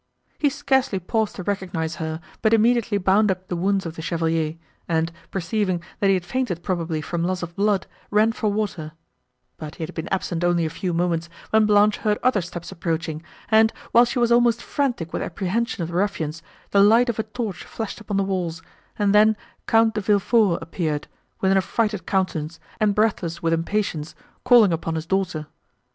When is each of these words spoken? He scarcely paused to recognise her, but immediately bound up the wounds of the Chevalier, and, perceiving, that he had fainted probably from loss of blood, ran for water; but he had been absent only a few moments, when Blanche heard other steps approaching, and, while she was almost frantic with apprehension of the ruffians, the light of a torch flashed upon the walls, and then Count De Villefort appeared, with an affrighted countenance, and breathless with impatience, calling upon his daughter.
He 0.39 0.49
scarcely 0.49 0.99
paused 0.99 1.35
to 1.35 1.43
recognise 1.43 1.97
her, 1.97 2.21
but 2.41 2.55
immediately 2.55 2.97
bound 2.97 3.29
up 3.29 3.47
the 3.49 3.55
wounds 3.55 3.85
of 3.85 3.95
the 3.95 4.01
Chevalier, 4.01 4.55
and, 4.87 5.11
perceiving, 5.29 5.83
that 5.99 6.07
he 6.07 6.15
had 6.15 6.25
fainted 6.25 6.63
probably 6.63 7.01
from 7.01 7.23
loss 7.23 7.43
of 7.43 7.55
blood, 7.55 7.85
ran 8.09 8.31
for 8.31 8.51
water; 8.51 8.93
but 9.57 9.75
he 9.75 9.83
had 9.83 9.93
been 9.93 10.07
absent 10.07 10.43
only 10.43 10.65
a 10.65 10.71
few 10.71 10.91
moments, 10.91 11.29
when 11.51 11.67
Blanche 11.67 11.97
heard 11.97 12.17
other 12.23 12.41
steps 12.41 12.71
approaching, 12.71 13.21
and, 13.51 13.71
while 13.91 14.03
she 14.03 14.17
was 14.17 14.31
almost 14.31 14.59
frantic 14.63 15.13
with 15.13 15.21
apprehension 15.21 15.83
of 15.83 15.89
the 15.89 15.93
ruffians, 15.95 16.41
the 16.71 16.81
light 16.81 17.07
of 17.07 17.19
a 17.19 17.23
torch 17.23 17.63
flashed 17.63 18.01
upon 18.01 18.17
the 18.17 18.23
walls, 18.23 18.63
and 18.97 19.13
then 19.13 19.37
Count 19.67 19.93
De 19.93 20.01
Villefort 20.01 20.63
appeared, 20.63 21.07
with 21.41 21.51
an 21.51 21.59
affrighted 21.59 22.07
countenance, 22.07 22.59
and 22.79 22.95
breathless 22.95 23.43
with 23.43 23.53
impatience, 23.53 24.15
calling 24.45 24.73
upon 24.73 24.95
his 24.95 25.05
daughter. 25.05 25.45